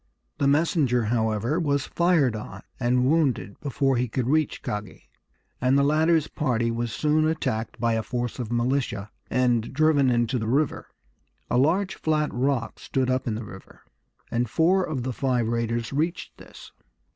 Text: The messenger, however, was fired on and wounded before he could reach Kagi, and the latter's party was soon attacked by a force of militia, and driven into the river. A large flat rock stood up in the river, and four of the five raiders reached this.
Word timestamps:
The 0.39 0.47
messenger, 0.47 1.03
however, 1.03 1.59
was 1.59 1.85
fired 1.85 2.35
on 2.35 2.63
and 2.79 3.05
wounded 3.05 3.59
before 3.59 3.97
he 3.97 4.07
could 4.07 4.25
reach 4.25 4.63
Kagi, 4.63 5.11
and 5.61 5.77
the 5.77 5.83
latter's 5.83 6.27
party 6.27 6.71
was 6.71 6.91
soon 6.91 7.27
attacked 7.27 7.79
by 7.79 7.93
a 7.93 8.01
force 8.01 8.39
of 8.39 8.51
militia, 8.51 9.11
and 9.29 9.71
driven 9.71 10.09
into 10.09 10.39
the 10.39 10.47
river. 10.47 10.87
A 11.51 11.57
large 11.59 11.93
flat 11.93 12.33
rock 12.33 12.79
stood 12.79 13.11
up 13.11 13.27
in 13.27 13.35
the 13.35 13.45
river, 13.45 13.83
and 14.31 14.49
four 14.49 14.83
of 14.83 15.03
the 15.03 15.13
five 15.13 15.47
raiders 15.47 15.93
reached 15.93 16.35
this. 16.39 16.71